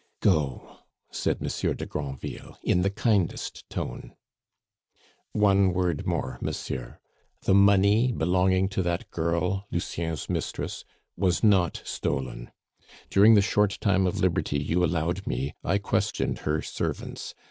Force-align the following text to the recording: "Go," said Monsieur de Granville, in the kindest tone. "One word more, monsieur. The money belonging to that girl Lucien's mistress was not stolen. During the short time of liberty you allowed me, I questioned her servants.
"Go," 0.21 0.79
said 1.11 1.39
Monsieur 1.41 1.75
de 1.75 1.85
Granville, 1.85 2.57
in 2.63 2.81
the 2.81 2.89
kindest 2.89 3.69
tone. 3.69 4.15
"One 5.31 5.73
word 5.73 6.07
more, 6.07 6.39
monsieur. 6.41 6.99
The 7.43 7.53
money 7.53 8.11
belonging 8.11 8.67
to 8.69 8.81
that 8.81 9.11
girl 9.11 9.67
Lucien's 9.69 10.27
mistress 10.27 10.85
was 11.15 11.43
not 11.43 11.83
stolen. 11.85 12.49
During 13.11 13.35
the 13.35 13.43
short 13.43 13.77
time 13.79 14.07
of 14.07 14.19
liberty 14.21 14.57
you 14.57 14.83
allowed 14.83 15.27
me, 15.27 15.53
I 15.63 15.77
questioned 15.77 16.39
her 16.39 16.63
servants. 16.63 17.35